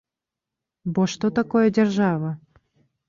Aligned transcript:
Бо 0.95 1.05
што 1.13 1.31
такое 1.41 1.65
дзяржава? 1.79 2.29